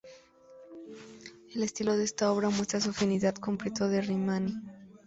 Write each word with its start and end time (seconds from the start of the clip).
El 1.53 1.61
estilo 1.61 1.95
de 1.95 2.05
esta 2.05 2.31
obra 2.31 2.49
muestra 2.49 2.81
su 2.81 2.89
afinidad 2.89 3.35
con 3.35 3.57
Pietro 3.59 3.87
da 3.87 4.01
Rimini. 4.01 4.55